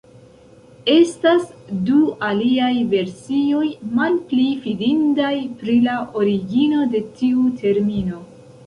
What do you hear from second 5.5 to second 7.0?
pri la origino